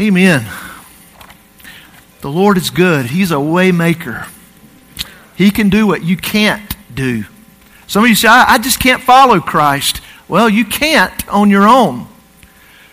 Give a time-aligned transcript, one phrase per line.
[0.00, 0.46] Amen.
[2.20, 3.06] The Lord is good.
[3.06, 4.28] He's a waymaker.
[5.36, 7.24] He can do what you can't do.
[7.86, 10.00] Some of you say, I, I just can't follow Christ.
[10.28, 12.06] Well, you can't on your own.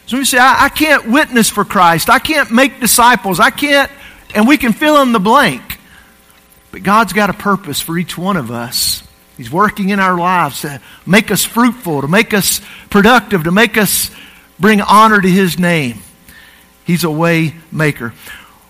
[0.07, 2.10] Some of you say, I, I can't witness for Christ.
[2.10, 3.40] I can't make disciples.
[3.40, 3.92] I can't,
[4.34, 5.79] and we can fill in the blank.
[6.72, 9.04] But God's got a purpose for each one of us.
[9.38, 12.60] He's working in our lives to make us fruitful, to make us
[12.90, 14.12] productive, to make us
[14.60, 16.00] bring honor to His name.
[16.89, 18.16] He's a way maker.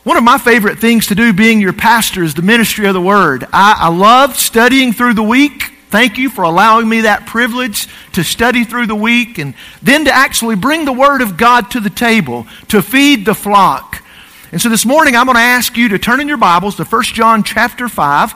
[0.03, 2.99] One of my favorite things to do being your pastor is the ministry of the
[2.99, 3.45] Word.
[3.53, 5.71] I, I love studying through the week.
[5.87, 10.11] Thank you for allowing me that privilege to study through the week and then to
[10.11, 14.03] actually bring the Word of God to the table, to feed the flock.
[14.51, 16.83] And so this morning I'm going to ask you to turn in your Bibles to
[16.83, 18.33] 1 John chapter 5.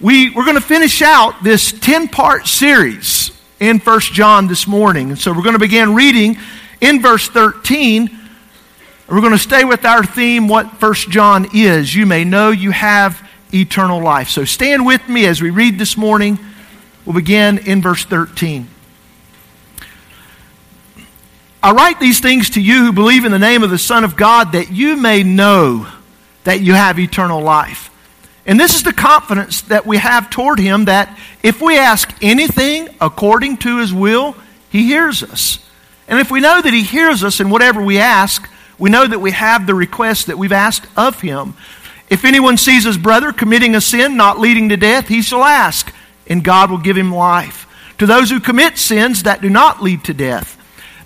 [0.00, 5.10] We, we're going to finish out this 10 part series in 1 John this morning.
[5.10, 6.38] And so we're going to begin reading
[6.80, 8.17] in verse 13
[9.08, 11.94] we're going to stay with our theme, what First John is.
[11.94, 14.28] You may know you have eternal life.
[14.28, 16.38] So stand with me as we read this morning.
[17.06, 18.68] We'll begin in verse 13.
[21.62, 24.14] I write these things to you who believe in the name of the Son of
[24.14, 25.88] God that you may know
[26.44, 27.90] that you have eternal life.
[28.44, 32.88] And this is the confidence that we have toward Him that if we ask anything
[33.00, 34.36] according to His will,
[34.70, 35.58] He hears us.
[36.08, 38.48] And if we know that He hears us in whatever we ask,
[38.78, 41.54] we know that we have the request that we've asked of him.
[42.08, 45.92] If anyone sees his brother committing a sin not leading to death, he shall ask,
[46.26, 47.66] and God will give him life.
[47.98, 50.54] To those who commit sins that do not lead to death,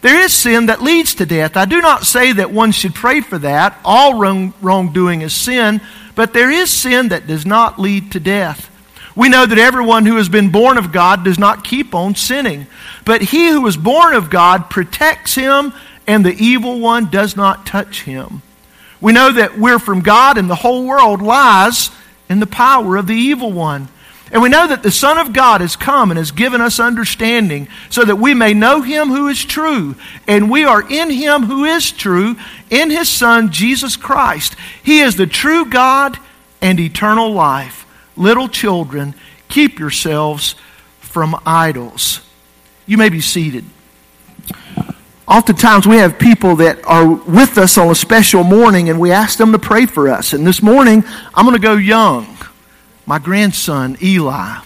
[0.03, 1.57] there is sin that leads to death.
[1.57, 3.79] I do not say that one should pray for that.
[3.85, 5.81] All wrong, wrongdoing is sin,
[6.15, 8.69] but there is sin that does not lead to death.
[9.15, 12.67] We know that everyone who has been born of God does not keep on sinning,
[13.05, 15.73] but he who is born of God protects him
[16.07, 18.43] and the evil one does not touch him.
[19.01, 21.91] We know that we're from God and the whole world lies
[22.29, 23.89] in the power of the evil one.
[24.31, 27.69] And we know that the Son of God has come and has given us understanding
[27.91, 29.95] so that we may know him who is true.
[30.27, 32.37] And we are in him who is true,
[32.71, 34.57] in his Son, Jesus Christ.
[34.83, 36.19] He is the true God
[36.63, 37.87] and eternal life.
[38.17, 39.15] Little children,
[39.51, 40.55] keep yourselves
[41.01, 42.21] from idols.
[42.87, 43.67] You may be seated.
[45.29, 49.39] Oftentimes we have people that are with us on a special morning and we ask
[49.39, 50.33] them to pray for us.
[50.33, 52.37] And this morning, I'm going to go young.
[53.07, 54.59] My grandson, Eli.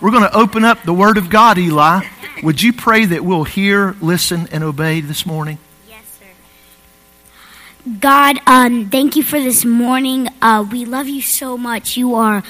[0.00, 2.06] We're going to open up the Word of God, Eli.
[2.42, 5.56] Would you pray that we'll hear, listen, and obey this morning?
[5.88, 7.90] Yes, sir.
[8.00, 10.28] God, um, thank you for this morning.
[10.42, 11.96] Uh, we love you so much.
[11.96, 12.42] You are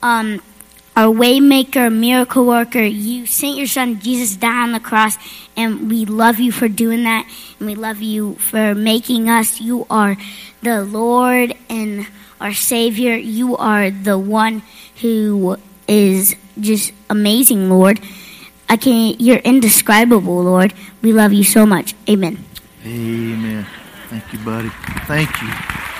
[0.00, 0.40] um,
[0.96, 2.82] our waymaker, miracle worker.
[2.82, 5.16] You sent your son Jesus die on the cross,
[5.56, 7.26] and we love you for doing that,
[7.58, 9.60] and we love you for making us.
[9.60, 10.16] You are
[10.62, 12.06] the Lord and
[12.40, 13.16] our Savior.
[13.16, 14.62] You are the one
[15.00, 15.56] who
[15.88, 18.00] is just amazing, Lord.
[18.68, 20.72] I can you're indescribable, Lord.
[21.02, 21.94] We love you so much.
[22.08, 22.44] Amen.
[22.84, 23.66] Amen.
[24.08, 24.70] Thank you, buddy.
[25.06, 25.91] Thank you.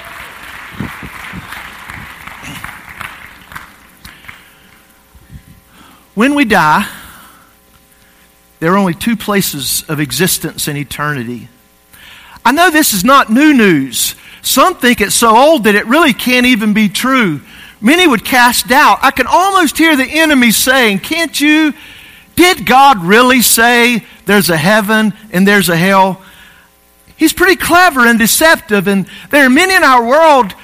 [6.15, 6.87] When we die,
[8.61, 11.49] there are only two places of existence in eternity.
[12.45, 14.15] I know this is not new news.
[14.43, 17.41] Some think it's so old that it really can't even be true.
[17.81, 18.99] Many would cast doubt.
[19.03, 21.73] I can almost hear the enemy saying, Can't you?
[22.37, 26.23] Did God really say there's a heaven and there's a hell?
[27.17, 30.55] He's pretty clever and deceptive, and there are many in our world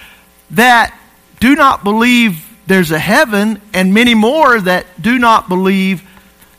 [0.51, 0.99] that
[1.41, 6.03] do not believe there's a heaven, and many more that do not believe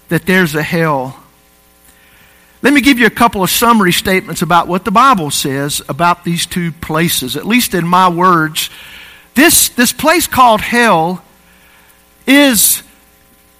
[0.09, 1.15] that there's a hell.
[2.63, 6.23] Let me give you a couple of summary statements about what the Bible says about
[6.23, 8.71] these two places, at least in my words.
[9.35, 11.23] This, this place called hell
[12.25, 12.81] is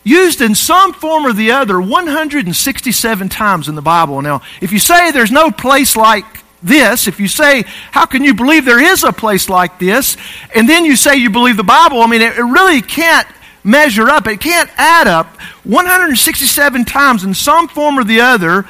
[0.04, 4.24] used in some form or the other 167 times in the Bible.
[4.24, 6.26] Now, if you say there's no place like
[6.62, 10.18] this, if you say, How can you believe there is a place like this?
[10.56, 13.28] And then you say you believe the Bible, I mean, it, it really can't
[13.64, 14.28] measure up.
[14.28, 15.28] It can't add up.
[15.64, 18.66] 167 times in some form or the other,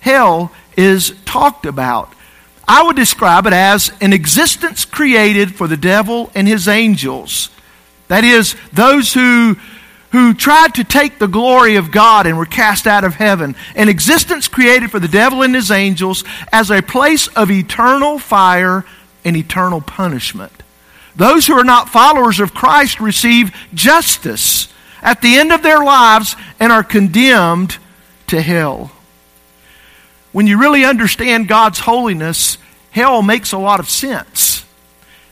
[0.00, 2.12] hell is talked about.
[2.66, 7.50] I would describe it as an existence created for the devil and his angels.
[8.08, 9.56] That is, those who
[10.14, 13.56] who tried to take the glory of God and were cast out of heaven.
[13.74, 16.22] An existence created for the devil and his angels
[16.52, 18.84] as a place of eternal fire
[19.24, 20.52] and eternal punishment.
[21.16, 24.72] Those who are not followers of Christ receive justice
[25.02, 27.78] at the end of their lives and are condemned
[28.28, 28.92] to hell.
[30.30, 32.56] When you really understand God's holiness,
[32.92, 34.64] hell makes a lot of sense.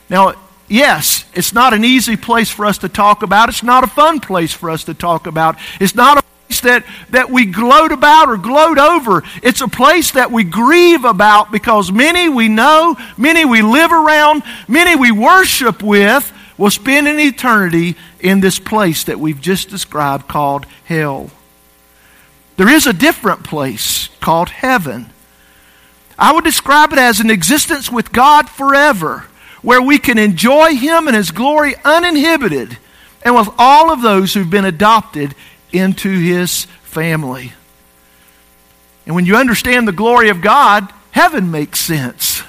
[0.09, 0.33] Now,
[0.67, 3.49] yes, it's not an easy place for us to talk about.
[3.49, 5.57] It's not a fun place for us to talk about.
[5.79, 9.23] It's not a place that, that we gloat about or gloat over.
[9.41, 14.43] It's a place that we grieve about because many we know, many we live around,
[14.67, 20.27] many we worship with will spend an eternity in this place that we've just described
[20.27, 21.29] called hell.
[22.57, 25.09] There is a different place called heaven.
[26.17, 29.25] I would describe it as an existence with God forever,
[29.63, 32.77] where we can enjoy Him and His glory uninhibited,
[33.23, 35.33] and with all of those who've been adopted
[35.71, 37.53] into His family.
[39.07, 42.43] And when you understand the glory of God, heaven makes sense.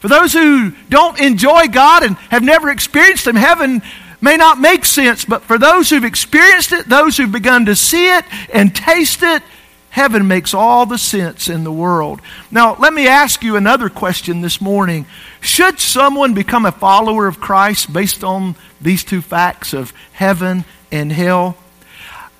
[0.00, 3.82] For those who don't enjoy God and have never experienced Him, heaven
[4.20, 8.14] may not make sense, but for those who've experienced it, those who've begun to see
[8.14, 9.42] it and taste it,
[9.90, 12.20] heaven makes all the sense in the world.
[12.50, 15.04] Now, let me ask you another question this morning.
[15.40, 21.12] Should someone become a follower of Christ based on these two facts of heaven and
[21.12, 21.56] hell?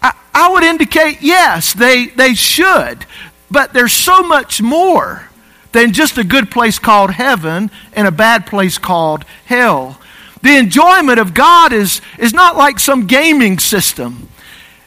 [0.00, 3.04] I, I would indicate yes, they, they should.
[3.50, 5.28] But there's so much more
[5.72, 10.00] than just a good place called heaven and a bad place called hell.
[10.42, 14.28] The enjoyment of God is, is not like some gaming system.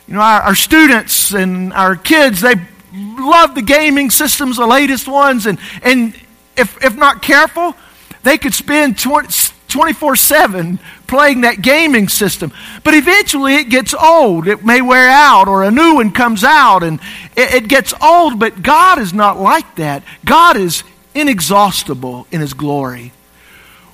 [0.08, 2.56] You know, our, our students and our kids, they
[2.94, 6.16] love the gaming systems, the latest ones, and, and
[6.56, 7.76] if, if not careful,
[8.24, 12.52] they could spend 24 7 playing that gaming system.
[12.84, 14.48] But eventually it gets old.
[14.48, 17.00] It may wear out, or a new one comes out, and
[17.36, 18.40] it, it gets old.
[18.40, 20.04] But God is not like that.
[20.26, 20.84] God is
[21.16, 23.12] inexhaustible in His glory.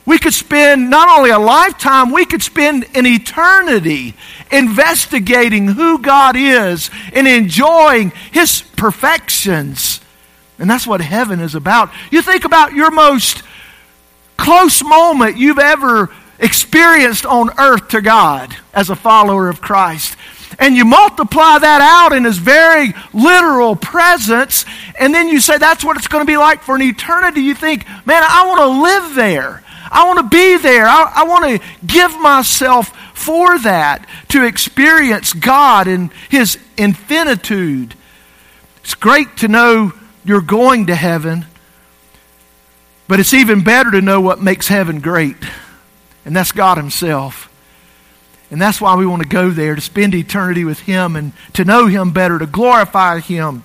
[0.09, 4.15] We could spend not only a lifetime, we could spend an eternity
[4.51, 10.01] investigating who God is and enjoying His perfections.
[10.57, 11.91] And that's what heaven is about.
[12.09, 13.43] You think about your most
[14.35, 16.09] close moment you've ever
[16.39, 20.17] experienced on earth to God as a follower of Christ.
[20.57, 24.65] And you multiply that out in His very literal presence,
[24.97, 27.41] and then you say that's what it's going to be like for an eternity.
[27.41, 29.63] You think, man, I want to live there.
[29.91, 30.85] I want to be there.
[30.85, 37.93] I, I want to give myself for that, to experience God and His infinitude.
[38.83, 39.93] It's great to know
[40.23, 41.45] you're going to heaven,
[43.07, 45.35] but it's even better to know what makes heaven great,
[46.23, 47.47] and that's God Himself.
[48.51, 51.65] And that's why we want to go there to spend eternity with Him and to
[51.65, 53.63] know Him better, to glorify Him.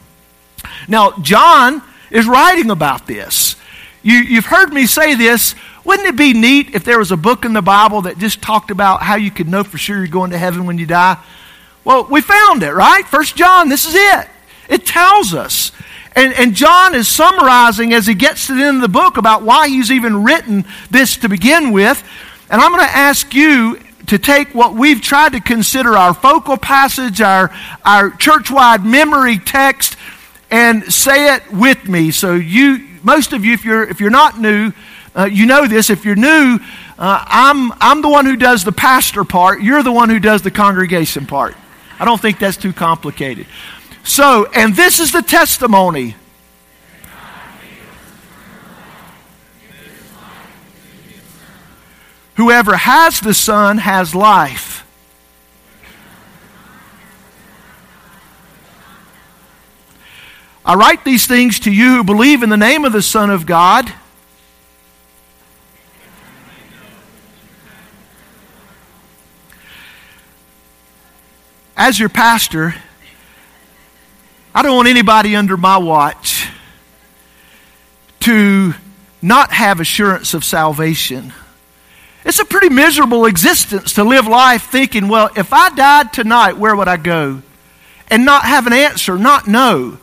[0.89, 3.57] Now, John is writing about this.
[4.03, 5.55] You, you've heard me say this
[5.85, 8.71] wouldn't it be neat if there was a book in the Bible that just talked
[8.71, 11.23] about how you could know for sure you're going to heaven when you die?
[11.85, 13.07] Well, we found it, right?
[13.07, 14.29] First John, this is it.
[14.69, 15.73] It tells us.
[16.17, 19.43] And, and John is summarizing as he gets to the end of the book about
[19.43, 22.03] why he's even written this to begin with.
[22.49, 26.57] And I'm going to ask you to take what we've tried to consider our focal
[26.57, 27.55] passage, our,
[27.85, 29.97] our church wide memory text,
[30.51, 32.11] and say it with me.
[32.11, 34.73] So, you, most of you, if you're, if you're not new,
[35.17, 35.91] uh, you know this.
[35.91, 36.59] If you're new,
[36.99, 39.63] uh, I'm, I'm the one who does the pastor part.
[39.63, 41.55] You're the one who does the congregation part.
[41.99, 43.47] I don't think that's too complicated.
[44.03, 46.17] So, and this is the testimony.
[52.35, 54.85] Whoever has the Son has life.
[60.67, 63.47] I write these things to you who believe in the name of the Son of
[63.47, 63.93] God
[71.87, 72.75] as your pastor,
[74.55, 76.49] I don't want anybody under my watch
[78.21, 78.73] to
[79.21, 81.35] not have assurance of salvation.
[82.25, 86.75] It's a pretty miserable existence to live life thinking, well, if I died tonight, where
[86.75, 87.43] would I go?
[88.09, 89.99] And not have an answer, not know.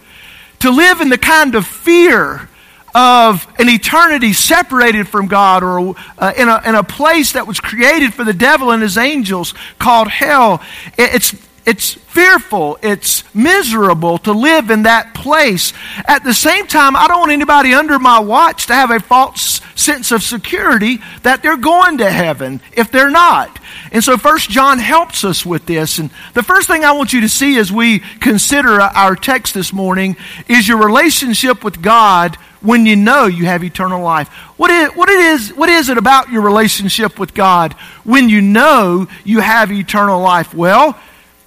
[0.60, 2.48] To live in the kind of fear
[2.94, 7.60] of an eternity separated from God or uh, in, a, in a place that was
[7.60, 10.62] created for the devil and his angels called hell.
[10.96, 11.34] It's,
[11.66, 15.74] it's fearful, it's miserable to live in that place.
[16.06, 19.62] At the same time, I don't want anybody under my watch to have a false
[19.76, 23.60] sense of security that they're going to heaven if they're not.
[23.92, 26.00] And so First John helps us with this.
[26.00, 29.72] And the first thing I want you to see as we consider our text this
[29.72, 34.28] morning is your relationship with God when you know you have eternal life.
[34.58, 38.42] What is, what, it is, what is it about your relationship with God when you
[38.42, 40.54] know you have eternal life?
[40.54, 41.00] Well,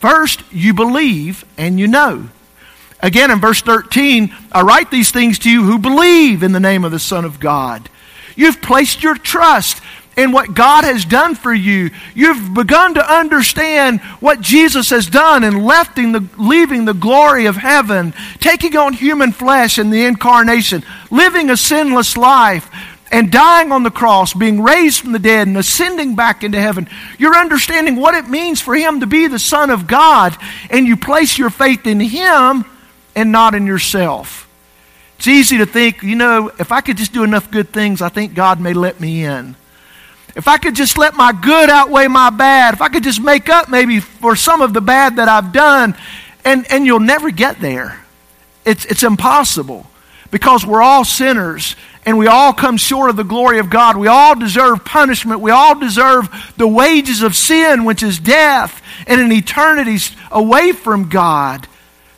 [0.05, 2.29] First, you believe and you know.
[3.01, 6.85] Again, in verse 13, I write these things to you who believe in the name
[6.85, 7.89] of the Son of God.
[8.37, 9.81] You've placed your trust
[10.15, 11.91] in what God has done for you.
[12.15, 17.57] You've begun to understand what Jesus has done in leaving the, leaving the glory of
[17.57, 22.71] heaven, taking on human flesh in the incarnation, living a sinless life,
[23.15, 26.89] and dying on the cross, being raised from the dead, and ascending back into heaven.
[27.17, 30.37] You're understanding what it means for Him to be the Son of God,
[30.69, 32.65] and you place your faith in Him
[33.15, 34.51] and not in yourself.
[35.17, 38.09] It's easy to think, you know, if I could just do enough good things, I
[38.09, 39.55] think God may let me in.
[40.35, 43.49] If I could just let my good outweigh my bad, if I could just make
[43.49, 45.97] up maybe for some of the bad that I've done,
[46.45, 48.05] and, and you'll never get there.
[48.65, 49.87] It's, it's impossible
[50.33, 51.77] because we're all sinners
[52.07, 53.97] and we all come short of the glory of God.
[53.97, 55.41] We all deserve punishment.
[55.41, 59.99] We all deserve the wages of sin, which is death and an eternity
[60.31, 61.67] away from God.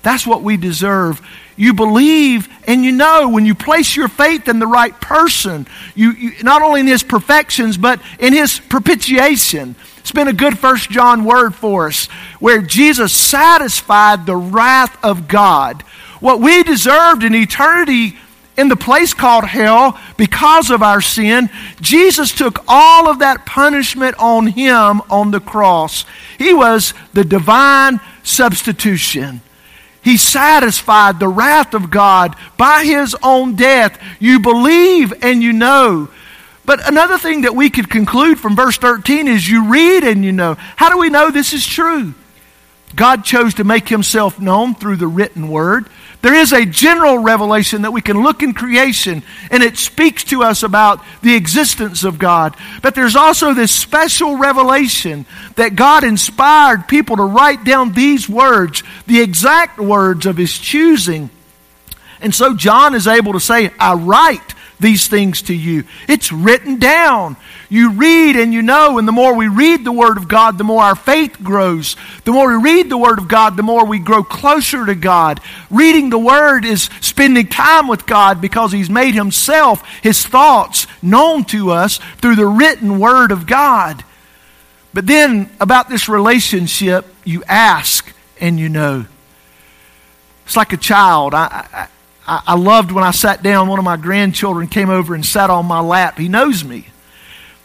[0.02, 1.20] That's what we deserve.
[1.56, 6.12] You believe and you know when you place your faith in the right person, you,
[6.12, 9.74] you, not only in his perfections, but in his propitiation.
[9.98, 12.06] It's been a good First John word for us,
[12.38, 15.82] where Jesus satisfied the wrath of God.
[16.20, 18.16] What we deserved in eternity
[18.56, 24.16] in the place called hell because of our sin, Jesus took all of that punishment
[24.18, 26.04] on him on the cross.
[26.38, 29.40] He was the divine substitution.
[30.02, 34.00] He satisfied the wrath of God by his own death.
[34.20, 36.08] You believe and you know.
[36.64, 40.32] But another thing that we could conclude from verse 13 is you read and you
[40.32, 40.54] know.
[40.54, 42.14] How do we know this is true?
[42.94, 45.88] God chose to make himself known through the written word.
[46.22, 50.42] There is a general revelation that we can look in creation and it speaks to
[50.42, 52.56] us about the existence of God.
[52.82, 58.82] But there's also this special revelation that God inspired people to write down these words,
[59.06, 61.30] the exact words of his choosing.
[62.20, 65.84] And so John is able to say, I write these things to you.
[66.08, 67.36] It's written down.
[67.68, 70.64] You read and you know, and the more we read the Word of God, the
[70.64, 71.96] more our faith grows.
[72.24, 75.40] The more we read the Word of God, the more we grow closer to God.
[75.70, 81.44] Reading the Word is spending time with God because He's made Himself, His thoughts, known
[81.46, 84.04] to us through the written Word of God.
[84.92, 89.06] But then, about this relationship, you ask and you know.
[90.46, 91.34] It's like a child.
[91.34, 91.88] I, I,
[92.28, 95.66] I loved when I sat down, one of my grandchildren came over and sat on
[95.66, 96.18] my lap.
[96.18, 96.86] He knows me.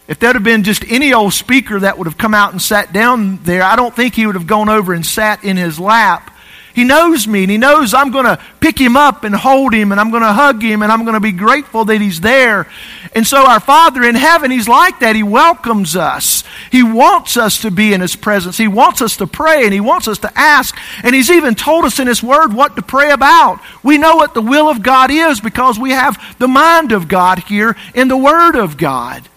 [0.08, 2.92] If there'd have been just any old speaker that would have come out and sat
[2.92, 6.31] down there, I don't think he would have gone over and sat in his lap.
[6.74, 9.92] He knows me and he knows I'm going to pick him up and hold him
[9.92, 12.66] and I'm going to hug him and I'm going to be grateful that he's there.
[13.14, 15.14] And so our Father in heaven, he's like that.
[15.14, 16.44] He welcomes us.
[16.70, 18.56] He wants us to be in his presence.
[18.56, 20.76] He wants us to pray and he wants us to ask.
[21.02, 23.60] And he's even told us in his word what to pray about.
[23.82, 27.40] We know what the will of God is because we have the mind of God
[27.40, 29.28] here in the word of God.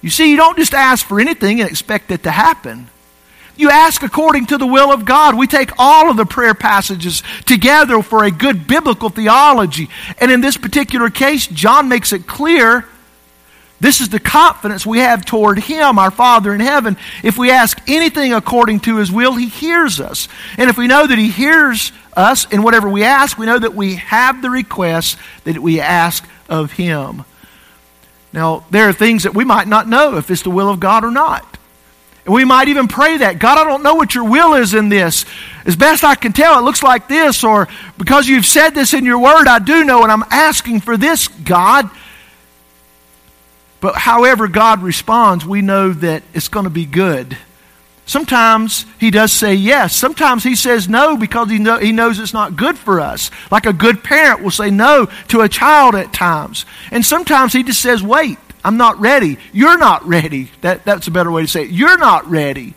[0.00, 2.88] You see, you don't just ask for anything and expect it to happen.
[3.60, 5.36] You ask according to the will of God.
[5.36, 9.90] We take all of the prayer passages together for a good biblical theology.
[10.18, 12.86] And in this particular case, John makes it clear
[13.78, 16.96] this is the confidence we have toward Him, our Father in heaven.
[17.22, 20.28] If we ask anything according to His will, He hears us.
[20.56, 23.74] And if we know that He hears us in whatever we ask, we know that
[23.74, 27.26] we have the request that we ask of Him.
[28.32, 31.04] Now, there are things that we might not know if it's the will of God
[31.04, 31.58] or not.
[32.26, 35.24] We might even pray that God, I don't know what your will is in this.
[35.64, 39.04] As best I can tell, it looks like this, or because you've said this in
[39.04, 41.90] your word, I do know, and I'm asking for this, God.
[43.80, 47.36] But however God responds, we know that it's going to be good.
[48.04, 49.94] Sometimes he does say yes.
[49.94, 53.30] Sometimes he says no because he, know, he knows it's not good for us.
[53.50, 56.66] Like a good parent will say no to a child at times.
[56.90, 58.38] And sometimes he just says, wait.
[58.64, 59.38] I'm not ready.
[59.52, 60.50] You're not ready.
[60.60, 61.70] That, that's a better way to say it.
[61.70, 62.74] You're not ready.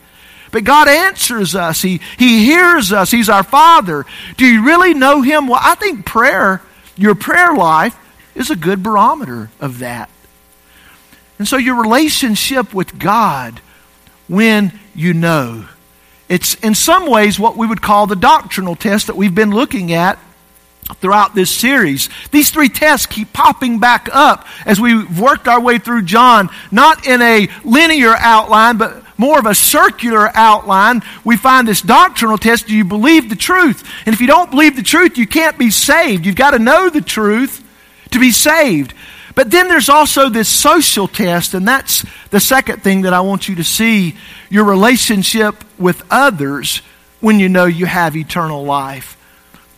[0.50, 1.82] But God answers us.
[1.82, 3.10] He, he hears us.
[3.10, 4.06] He's our Father.
[4.36, 5.48] Do you really know Him?
[5.48, 6.62] Well, I think prayer,
[6.96, 7.96] your prayer life,
[8.34, 10.10] is a good barometer of that.
[11.38, 13.60] And so your relationship with God,
[14.28, 15.66] when you know,
[16.28, 19.92] it's in some ways what we would call the doctrinal test that we've been looking
[19.92, 20.18] at
[20.96, 22.08] throughout this series.
[22.30, 27.06] These three tests keep popping back up as we've worked our way through John, not
[27.06, 31.02] in a linear outline, but more of a circular outline.
[31.24, 32.66] We find this doctrinal test.
[32.66, 33.88] Do you believe the truth?
[34.06, 36.26] And if you don't believe the truth, you can't be saved.
[36.26, 37.62] You've got to know the truth
[38.10, 38.94] to be saved.
[39.34, 43.48] But then there's also this social test, and that's the second thing that I want
[43.48, 44.16] you to see
[44.48, 46.82] your relationship with others
[47.20, 49.16] when you know you have eternal life.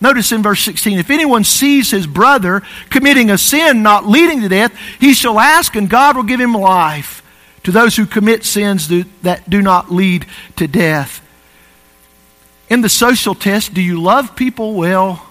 [0.00, 4.48] Notice in verse 16 if anyone sees his brother committing a sin not leading to
[4.48, 7.22] death, he shall ask, and God will give him life
[7.64, 8.88] to those who commit sins
[9.22, 10.26] that do not lead
[10.56, 11.22] to death.
[12.68, 15.26] In the social test, do you love people well?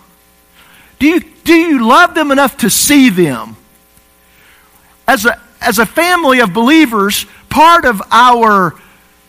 [1.00, 3.57] Do you, do you love them enough to see them?
[5.07, 8.74] As a, as a family of believers, part of our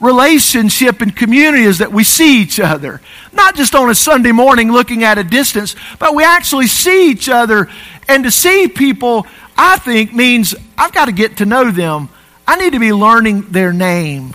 [0.00, 3.00] relationship and community is that we see each other.
[3.32, 7.28] Not just on a Sunday morning looking at a distance, but we actually see each
[7.28, 7.68] other.
[8.08, 9.26] And to see people,
[9.56, 12.08] I think, means I've got to get to know them.
[12.46, 14.34] I need to be learning their name.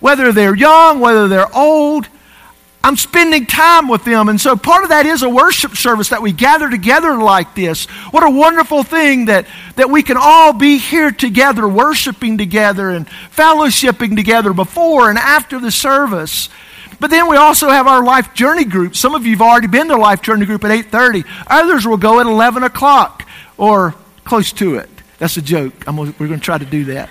[0.00, 2.06] Whether they're young, whether they're old,
[2.88, 4.30] I'm spending time with them.
[4.30, 7.84] And so part of that is a worship service that we gather together like this.
[7.84, 13.06] What a wonderful thing that, that we can all be here together, worshiping together and
[13.06, 16.48] fellowshipping together before and after the service.
[16.98, 18.96] But then we also have our life journey group.
[18.96, 21.26] Some of you have already been to life journey group at 8.30.
[21.46, 23.28] Others will go at 11 o'clock
[23.58, 24.88] or close to it.
[25.18, 25.84] That's a joke.
[25.84, 27.10] Gonna, we're going to try to do that.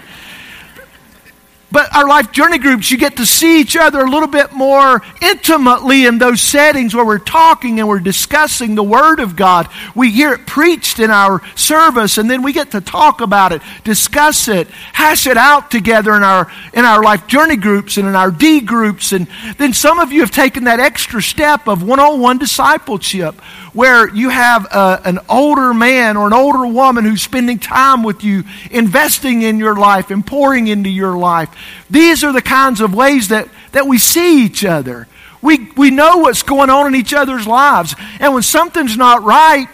[1.70, 5.02] But our life journey groups, you get to see each other a little bit more
[5.22, 9.68] intimately in those settings where we're talking and we're discussing the Word of God.
[9.94, 13.62] We hear it preached in our service, and then we get to talk about it,
[13.84, 18.16] discuss it, hash it out together in our, in our life journey groups and in
[18.16, 19.12] our D groups.
[19.12, 23.36] And then some of you have taken that extra step of one on one discipleship
[23.78, 28.24] where you have a, an older man or an older woman who's spending time with
[28.24, 31.56] you, investing in your life and pouring into your life.
[31.88, 35.08] These are the kinds of ways that, that we see each other.
[35.44, 37.94] We, we know what's going on in each other's lives.
[38.20, 39.70] And when something's not right,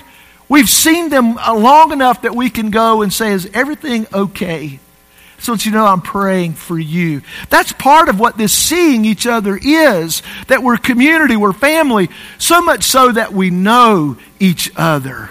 [0.49, 4.81] we've seen them long enough that we can go and say, Is everything okay?
[5.43, 7.21] So that you know I'm praying for you.
[7.49, 12.61] That's part of what this seeing each other is that we're community, we're family, so
[12.61, 15.29] much so that we know each other.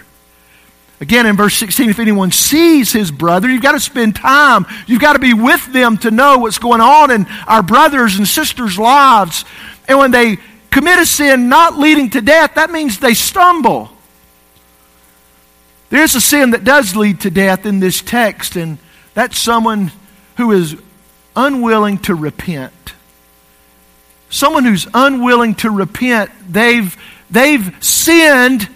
[1.00, 4.66] Again, in verse 16, if anyone sees his brother, you've got to spend time.
[4.86, 8.28] You've got to be with them to know what's going on in our brothers and
[8.28, 9.44] sisters' lives.
[9.88, 10.38] And when they
[10.70, 13.90] commit a sin not leading to death, that means they stumble.
[15.90, 18.78] There's a sin that does lead to death in this text, and
[19.12, 19.90] that's someone
[20.36, 20.76] who is
[21.36, 22.72] unwilling to repent.
[24.30, 26.96] Someone who's unwilling to repent, they've,
[27.30, 28.68] they've sinned.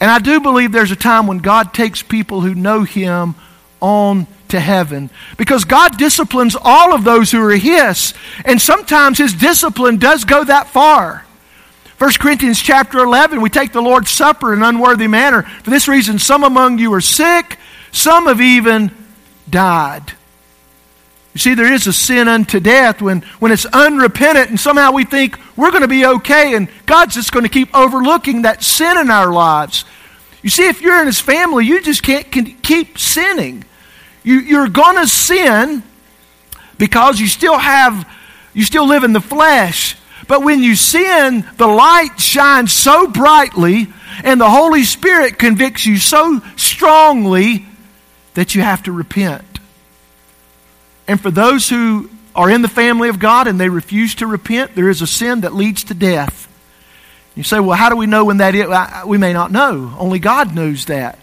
[0.00, 3.34] And I do believe there's a time when God takes people who know Him
[3.80, 5.10] on to heaven.
[5.36, 8.14] Because God disciplines all of those who are His.
[8.44, 11.24] And sometimes His discipline does go that far.
[11.98, 15.42] 1 Corinthians chapter 11, we take the Lord's Supper in an unworthy manner.
[15.42, 17.58] For this reason, some among you are sick,
[17.92, 18.90] some have even
[19.54, 20.12] died.
[21.32, 25.04] You see, there is a sin unto death when, when it's unrepentant and somehow we
[25.04, 28.98] think we're going to be okay and God's just going to keep overlooking that sin
[28.98, 29.84] in our lives.
[30.42, 32.30] You see, if you're in His family, you just can't
[32.62, 33.64] keep sinning.
[34.24, 35.84] You, you're going to sin
[36.76, 38.08] because you still have,
[38.54, 39.96] you still live in the flesh.
[40.26, 43.86] But when you sin, the light shines so brightly
[44.24, 47.66] and the Holy Spirit convicts you so strongly
[48.34, 49.58] that you have to repent.
[51.06, 54.74] And for those who are in the family of God and they refuse to repent,
[54.74, 56.48] there is a sin that leads to death.
[57.34, 58.66] You say, well, how do we know when that is?
[59.06, 59.94] We may not know.
[59.98, 61.18] Only God knows that.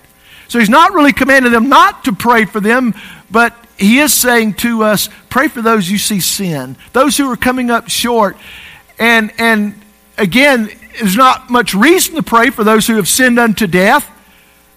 [0.47, 2.93] So he's not really commanding them not to pray for them,
[3.29, 7.37] but he is saying to us, pray for those you see sin, those who are
[7.37, 8.37] coming up short.
[8.99, 9.81] And, and
[10.17, 10.69] again,
[10.99, 14.09] there's not much reason to pray for those who have sinned unto death.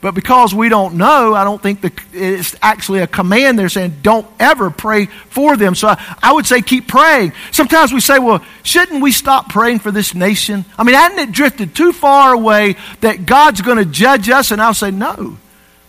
[0.04, 4.00] But because we don't know, I don't think the, it's actually a command they're saying,
[4.02, 5.74] don't ever pray for them.
[5.74, 7.32] So I, I, would say keep praying.
[7.52, 10.66] Sometimes we say, well, shouldn't we stop praying for this nation?
[10.76, 14.50] I mean, hadn't it drifted too far away that God's going to judge us?
[14.50, 15.38] And I'll say, no, I'm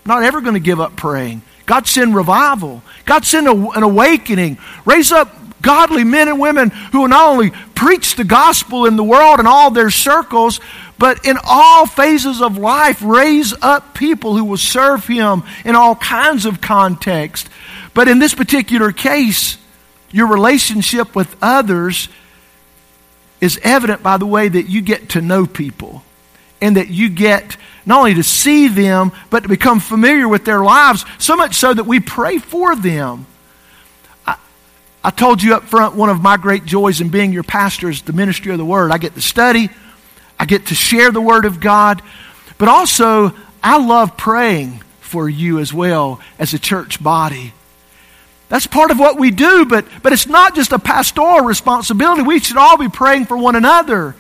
[0.05, 1.41] not ever going to give up praying.
[1.65, 2.83] God send revival.
[3.03, 4.59] God send a, an awakening.
[4.85, 9.03] Raise up godly men and women who will not only preach the gospel in the
[9.03, 10.61] world and all their circles,
[10.97, 15.95] but in all phases of life, raise up people who will serve Him in all
[15.95, 17.49] kinds of contexts.
[17.93, 19.57] But in this particular case,
[20.11, 22.07] your relationship with others
[23.41, 26.03] is evident by the way that you get to know people
[26.61, 30.63] and that you get not only to see them, but to become familiar with their
[30.63, 33.27] lives, so much so that we pray for them.
[34.25, 34.37] I,
[35.03, 38.01] I told you up front, one of my great joys in being your pastor is
[38.01, 38.91] the ministry of the Word.
[38.91, 39.69] I get to study,
[40.39, 42.01] I get to share the Word of God,
[42.57, 47.53] but also I love praying for you as well as a church body.
[48.49, 52.21] That's part of what we do, but, but it's not just a pastoral responsibility.
[52.21, 54.15] We should all be praying for one another.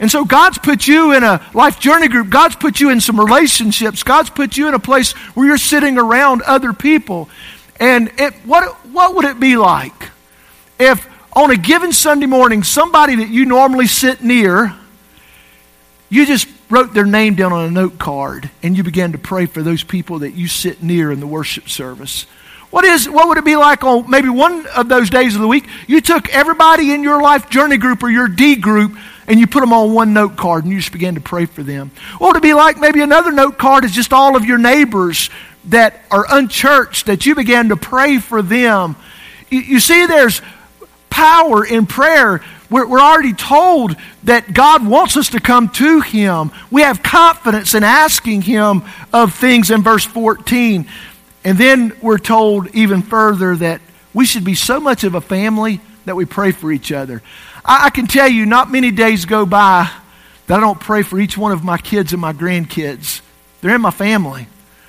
[0.00, 2.30] And so God's put you in a life journey group.
[2.30, 4.02] God's put you in some relationships.
[4.02, 7.28] God's put you in a place where you're sitting around other people.
[7.80, 10.10] And it, what, what would it be like
[10.78, 14.74] if on a given Sunday morning, somebody that you normally sit near,
[16.08, 19.46] you just wrote their name down on a note card and you began to pray
[19.46, 22.26] for those people that you sit near in the worship service?
[22.70, 25.48] What is what would it be like on maybe one of those days of the
[25.48, 25.66] week?
[25.86, 29.60] You took everybody in your life journey group or your D group and you put
[29.60, 31.90] them on one note card and you just began to pray for them.
[32.18, 35.30] What would it be like maybe another note card is just all of your neighbors
[35.66, 38.96] that are unchurched that you began to pray for them.
[39.50, 40.40] You, you see, there's
[41.10, 42.42] power in prayer.
[42.70, 46.50] We're, we're already told that God wants us to come to Him.
[46.70, 50.86] We have confidence in asking Him of things in verse 14.
[51.44, 53.80] And then we're told even further that
[54.12, 57.22] we should be so much of a family that we pray for each other.
[57.64, 59.90] I, I can tell you, not many days go by
[60.46, 63.20] that I don't pray for each one of my kids and my grandkids.
[63.60, 64.46] They're in my family.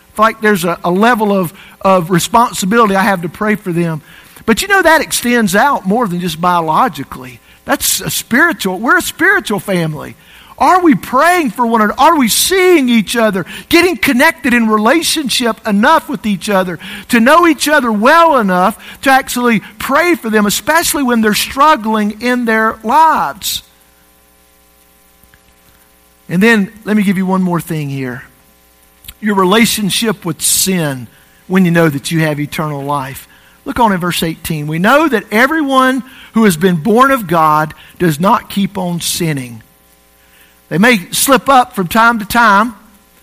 [0.10, 4.02] It's like there's a, a level of, of responsibility I have to pray for them.
[4.46, 7.40] But you know, that extends out more than just biologically.
[7.70, 10.16] That's a spiritual, we're a spiritual family.
[10.58, 12.02] Are we praying for one another?
[12.02, 13.46] Are we seeing each other?
[13.70, 16.80] Getting connected in relationship enough with each other
[17.10, 22.24] to know each other well enough to actually pray for them, especially when they're struggling
[22.24, 23.62] in their lives?
[26.28, 28.24] And then let me give you one more thing here
[29.22, 31.06] your relationship with sin
[31.46, 33.28] when you know that you have eternal life.
[33.70, 34.66] Look on in verse 18.
[34.66, 36.00] We know that everyone
[36.34, 39.62] who has been born of God does not keep on sinning.
[40.70, 42.74] They may slip up from time to time,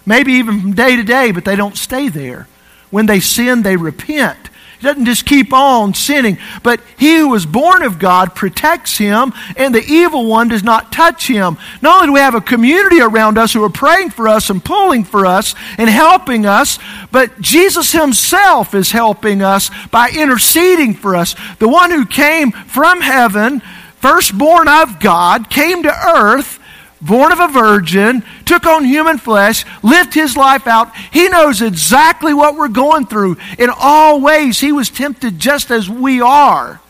[0.07, 2.47] maybe even from day to day, but they don't stay there.
[2.91, 4.39] When they sin, they repent.
[4.87, 9.75] Doesn't just keep on sinning, but he who was born of God protects him, and
[9.75, 11.59] the evil one does not touch him.
[11.83, 14.65] Not only do we have a community around us who are praying for us and
[14.65, 16.79] pulling for us and helping us,
[17.11, 21.35] but Jesus himself is helping us by interceding for us.
[21.59, 23.63] The one who came from heaven,
[23.97, 26.56] firstborn of God, came to earth
[27.01, 30.95] born of a virgin, took on human flesh, lived his life out.
[31.13, 33.37] He knows exactly what we're going through.
[33.59, 36.81] In all ways, he was tempted just as we are,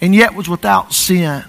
[0.00, 1.44] and yet was without sin.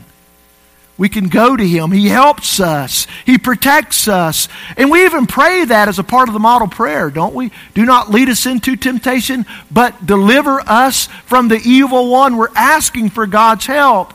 [0.95, 1.91] We can go to him.
[1.91, 3.07] He helps us.
[3.25, 4.47] He protects us.
[4.77, 7.51] And we even pray that as a part of the model prayer, don't we?
[7.73, 12.37] Do not lead us into temptation, but deliver us from the evil one.
[12.37, 14.13] We're asking for God's help,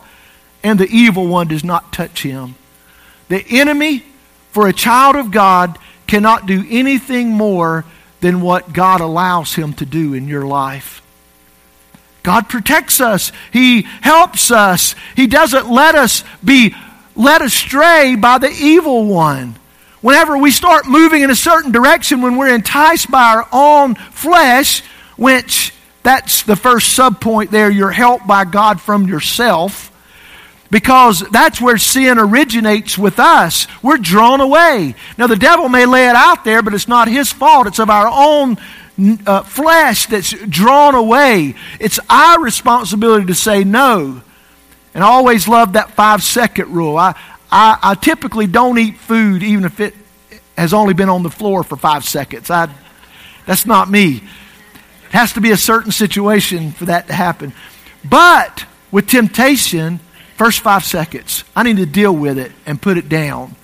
[0.62, 2.54] and the evil one does not touch him.
[3.28, 4.04] The enemy,
[4.52, 7.84] for a child of God, cannot do anything more
[8.20, 11.02] than what God allows him to do in your life.
[12.22, 13.30] God protects us.
[13.52, 14.94] He helps us.
[15.14, 16.74] He doesn't let us be
[17.14, 19.56] led astray by the evil one.
[20.00, 24.82] Whenever we start moving in a certain direction, when we're enticed by our own flesh,
[25.16, 29.92] which that's the first subpoint there, you're helped by God from yourself
[30.70, 33.66] because that's where sin originates with us.
[33.82, 34.94] We're drawn away.
[35.16, 37.66] Now, the devil may lay it out there, but it's not his fault.
[37.66, 38.58] It's of our own
[39.26, 41.54] uh, flesh that's drawn away.
[41.80, 44.22] It's our responsibility to say no.
[44.94, 46.96] And I always love that five second rule.
[46.96, 47.14] I,
[47.50, 49.94] I, I typically don't eat food even if it
[50.56, 52.50] has only been on the floor for five seconds.
[52.50, 52.68] I,
[53.46, 54.16] that's not me.
[54.16, 57.54] It has to be a certain situation for that to happen.
[58.04, 60.00] But with temptation,
[60.38, 63.56] First five seconds, I need to deal with it and put it down,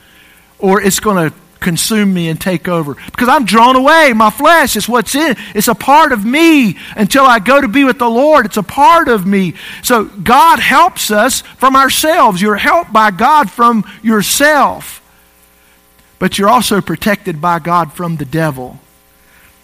[0.59, 2.95] or it's going to consume me and take over.
[2.95, 4.13] Because I'm drawn away.
[4.13, 5.31] My flesh is what's in.
[5.31, 5.39] It.
[5.55, 8.45] It's a part of me until I go to be with the Lord.
[8.45, 9.55] It's a part of me.
[9.85, 12.43] So God helps us from ourselves.
[12.43, 15.01] You're helped by God from yourself.
[16.19, 18.81] But you're also protected by God from the devil.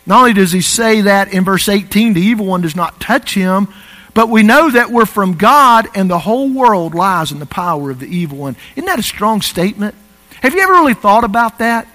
[0.07, 3.35] Not only does he say that in verse 18, the evil one does not touch
[3.35, 3.67] him,
[4.15, 7.91] but we know that we're from God and the whole world lies in the power
[7.91, 8.57] of the evil one.
[8.75, 9.95] Isn't that a strong statement?
[10.41, 11.87] Have you ever really thought about that?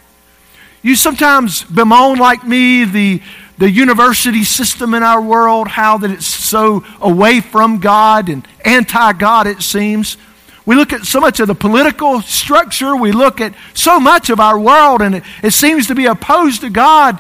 [0.82, 3.22] You sometimes bemoan, like me, the,
[3.58, 9.14] the university system in our world, how that it's so away from God and anti
[9.14, 10.18] God, it seems.
[10.66, 14.40] We look at so much of the political structure, we look at so much of
[14.40, 17.20] our world, and it, it seems to be opposed to God.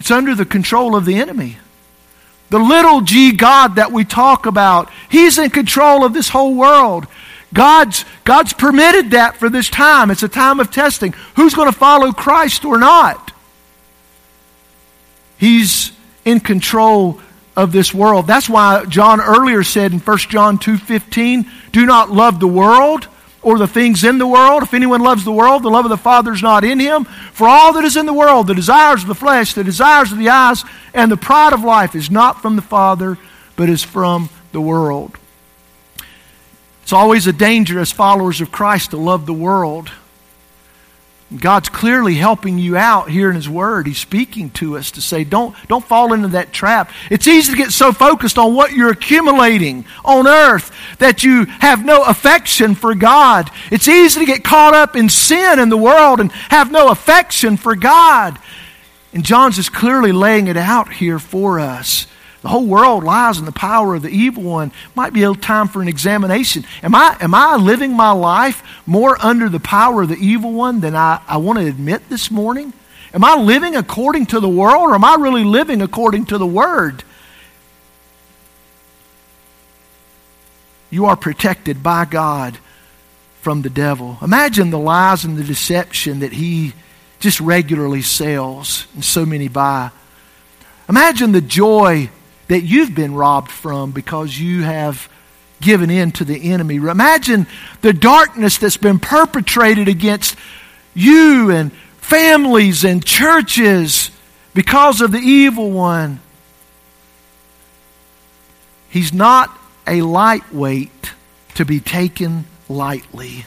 [0.00, 1.58] It's under the control of the enemy.
[2.54, 7.08] The little g God that we talk about, He's in control of this whole world.
[7.52, 10.08] God's, God's permitted that for this time.
[10.08, 11.14] It's a time of testing.
[11.34, 13.32] Who's going to follow Christ or not?
[15.36, 15.90] He's
[16.24, 17.20] in control
[17.56, 18.28] of this world.
[18.28, 23.08] That's why John earlier said in 1 John 2:15, "Do not love the world
[23.44, 24.62] or the things in the world.
[24.62, 27.04] If anyone loves the world, the love of the Father is not in him.
[27.04, 30.18] For all that is in the world, the desires of the flesh, the desires of
[30.18, 33.18] the eyes, and the pride of life is not from the Father,
[33.54, 35.18] but is from the world.
[36.82, 39.90] It's always a danger as followers of Christ to love the world.
[41.36, 43.86] God's clearly helping you out here in His Word.
[43.86, 46.90] He's speaking to us to say, don't, don't fall into that trap.
[47.10, 51.84] It's easy to get so focused on what you're accumulating on earth that you have
[51.84, 53.50] no affection for God.
[53.70, 57.56] It's easy to get caught up in sin in the world and have no affection
[57.56, 58.38] for God.
[59.12, 62.06] And John's just clearly laying it out here for us.
[62.44, 64.70] The whole world lies in the power of the evil one.
[64.94, 66.66] Might be a time for an examination.
[66.82, 70.80] Am I, am I living my life more under the power of the evil one
[70.80, 72.74] than I, I want to admit this morning?
[73.14, 76.46] Am I living according to the world or am I really living according to the
[76.46, 77.02] Word?
[80.90, 82.58] You are protected by God
[83.40, 84.18] from the devil.
[84.20, 86.74] Imagine the lies and the deception that he
[87.20, 89.92] just regularly sells and so many buy.
[90.90, 92.10] Imagine the joy
[92.48, 95.08] that you've been robbed from because you have
[95.60, 96.76] given in to the enemy.
[96.76, 97.46] Imagine
[97.80, 100.36] the darkness that's been perpetrated against
[100.94, 104.10] you and families and churches
[104.52, 106.20] because of the evil one.
[108.90, 111.12] He's not a lightweight
[111.54, 113.46] to be taken lightly.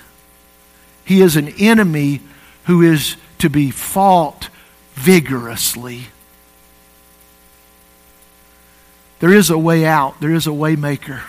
[1.05, 2.21] He is an enemy
[2.65, 4.49] who is to be fought
[4.95, 6.07] vigorously.
[9.19, 11.23] There is a way out, there is a way maker.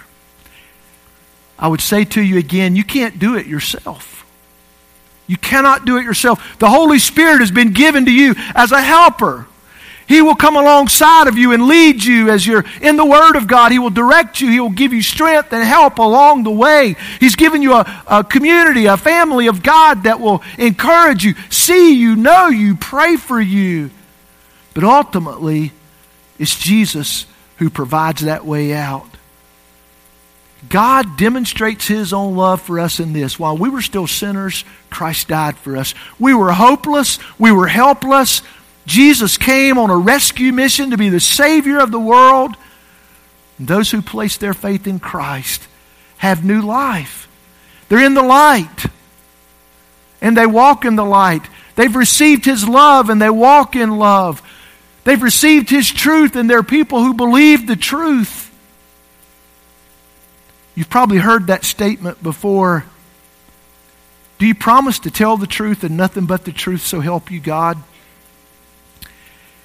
[1.58, 4.24] I would say to you again, you can't do it yourself.
[5.26, 6.58] You cannot do it yourself.
[6.58, 9.46] The Holy Spirit has been given to you as a helper.
[10.06, 13.46] He will come alongside of you and lead you as you're in the Word of
[13.46, 13.72] God.
[13.72, 14.48] He will direct you.
[14.48, 16.96] He will give you strength and help along the way.
[17.20, 21.94] He's given you a, a community, a family of God that will encourage you, see
[21.94, 23.90] you, know you, pray for you.
[24.72, 25.72] But ultimately,
[26.38, 27.26] it's Jesus
[27.58, 29.06] who provides that way out.
[30.68, 33.38] God demonstrates his own love for us in this.
[33.38, 35.94] While we were still sinners, Christ died for us.
[36.18, 38.42] We were hopeless, we were helpless.
[38.86, 42.56] Jesus came on a rescue mission to be the Savior of the world.
[43.58, 45.68] And those who place their faith in Christ
[46.16, 47.28] have new life.
[47.88, 48.86] They're in the light,
[50.20, 51.42] and they walk in the light.
[51.74, 54.42] They've received His love, and they walk in love.
[55.08, 58.54] They've received His truth, and they're people who believe the truth.
[60.74, 62.84] You've probably heard that statement before.
[64.36, 67.40] Do you promise to tell the truth and nothing but the truth, so help you
[67.40, 67.82] God?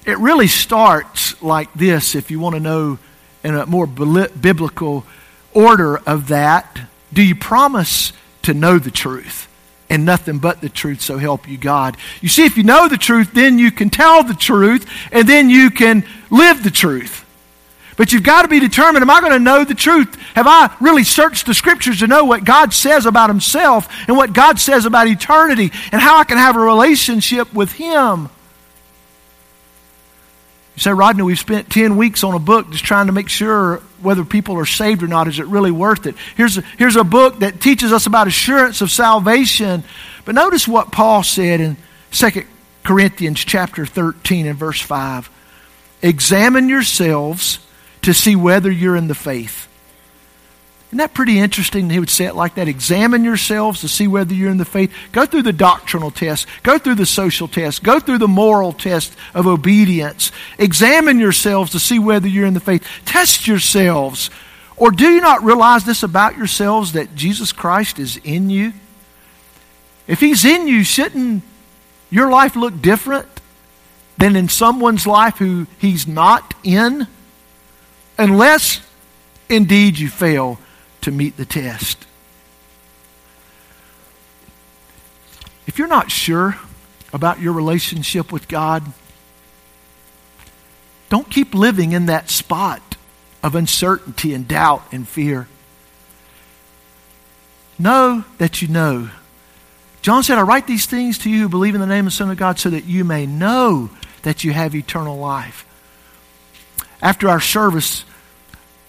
[0.06, 2.98] It really starts like this if you want to know
[3.42, 5.04] in a more biblical
[5.52, 6.88] order of that.
[7.12, 9.46] Do you promise to know the truth?
[9.90, 11.96] And nothing but the truth, so help you God.
[12.20, 15.50] You see, if you know the truth, then you can tell the truth, and then
[15.50, 17.24] you can live the truth.
[17.96, 20.16] But you've got to be determined am I going to know the truth?
[20.34, 24.32] Have I really searched the scriptures to know what God says about Himself and what
[24.32, 28.30] God says about eternity and how I can have a relationship with Him?
[30.74, 33.80] You say, Rodney, we've spent 10 weeks on a book just trying to make sure
[34.04, 35.28] whether people are saved or not.
[35.28, 36.14] Is it really worth it?
[36.36, 39.82] Here's a, here's a book that teaches us about assurance of salvation.
[40.24, 41.76] But notice what Paul said in
[42.12, 42.44] 2
[42.84, 45.30] Corinthians chapter 13 and verse 5.
[46.02, 47.58] Examine yourselves
[48.02, 49.68] to see whether you're in the faith.
[50.94, 51.90] Isn't that pretty interesting?
[51.90, 52.68] He would say it like that.
[52.68, 54.94] Examine yourselves to see whether you're in the faith.
[55.10, 56.46] Go through the doctrinal test.
[56.62, 57.82] Go through the social test.
[57.82, 60.30] Go through the moral test of obedience.
[60.56, 62.86] Examine yourselves to see whether you're in the faith.
[63.06, 64.30] Test yourselves.
[64.76, 68.72] Or do you not realize this about yourselves that Jesus Christ is in you?
[70.06, 71.42] If He's in you, shouldn't
[72.08, 73.26] your life look different
[74.16, 77.08] than in someone's life who He's not in?
[78.16, 78.80] Unless
[79.48, 80.60] indeed you fail
[81.04, 82.06] to meet the test.
[85.66, 86.56] If you're not sure
[87.12, 88.82] about your relationship with God,
[91.10, 92.96] don't keep living in that spot
[93.42, 95.46] of uncertainty and doubt and fear.
[97.78, 99.10] Know that you know.
[100.00, 102.16] John said, I write these things to you who believe in the name of the
[102.16, 103.90] Son of God so that you may know
[104.22, 105.66] that you have eternal life.
[107.02, 108.04] After our service,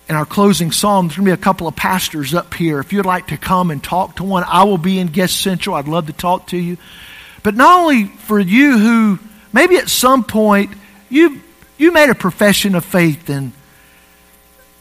[0.07, 2.79] in our closing psalm, there's going to be a couple of pastors up here.
[2.79, 5.75] If you'd like to come and talk to one, I will be in Guest Central.
[5.75, 6.77] I'd love to talk to you.
[7.43, 9.19] But not only for you who
[9.51, 10.71] maybe at some point
[11.09, 11.41] you,
[11.77, 13.51] you made a profession of faith and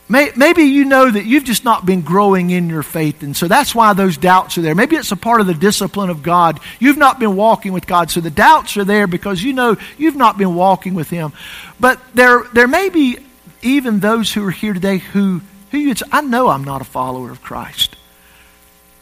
[0.07, 3.49] May, maybe you know that you've just not been growing in your faith, and so
[3.49, 4.75] that's why those doubts are there.
[4.75, 6.61] Maybe it's a part of the discipline of God.
[6.79, 10.15] You've not been walking with God, so the doubts are there because you know you've
[10.15, 11.33] not been walking with Him.
[11.81, 13.19] But there, there may be
[13.65, 17.31] even those who are here today who, who you I know I'm not a follower
[17.31, 17.97] of Christ.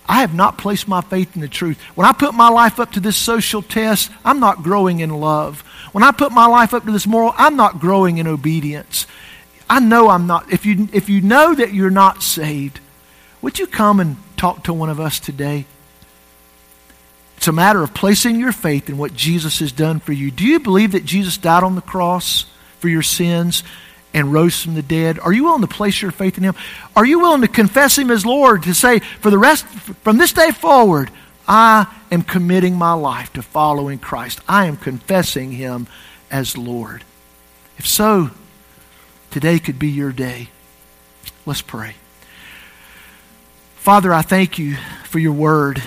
[0.07, 1.81] I have not placed my faith in the truth.
[1.95, 5.61] When I put my life up to this social test, I'm not growing in love.
[5.93, 9.07] When I put my life up to this moral, I'm not growing in obedience.
[9.71, 10.53] I know I'm not.
[10.53, 12.81] If you, if you know that you're not saved,
[13.41, 15.67] would you come and talk to one of us today?
[17.37, 20.31] It's a matter of placing your faith in what Jesus has done for you.
[20.31, 22.47] Do you believe that Jesus died on the cross
[22.79, 23.63] for your sins
[24.15, 25.19] and rose from the dead?
[25.19, 26.55] Are you willing to place your faith in him?
[26.97, 30.33] Are you willing to confess him as Lord to say, for the rest, from this
[30.33, 31.11] day forward,
[31.49, 34.41] I am committing my life to following Christ.
[34.49, 35.87] I am confessing him
[36.31, 37.05] as Lord.
[37.79, 38.31] If so,
[39.33, 40.51] Today could be your day.
[41.47, 41.95] Let's pray.
[43.77, 45.83] Father, I thank you for your word.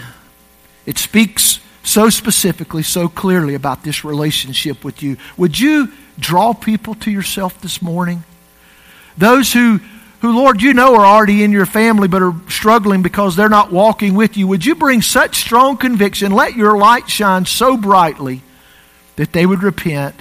[0.87, 5.17] It speaks so specifically, so clearly about this relationship with you.
[5.37, 8.23] Would you draw people to yourself this morning?
[9.17, 9.79] Those who,
[10.21, 13.71] who, Lord, you know are already in your family but are struggling because they're not
[13.71, 16.31] walking with you, would you bring such strong conviction?
[16.31, 18.41] Let your light shine so brightly
[19.15, 20.15] that they would repent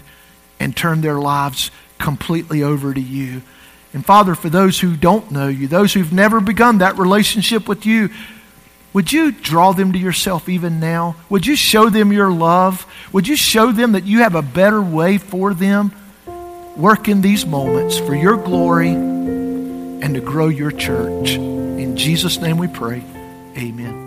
[0.61, 3.43] and turn their lives completely over to you.
[3.93, 7.87] And Father, for those who don't know you, those who've never begun that relationship with
[7.87, 8.11] you,
[8.95, 11.17] would you draw them to yourself even now?
[11.29, 12.87] Would you show them your love?
[13.13, 15.93] Would you show them that you have a better way for them?
[16.77, 21.33] Work in these moments for your glory and to grow your church.
[21.33, 23.03] In Jesus' name we pray.
[23.57, 24.04] Amen.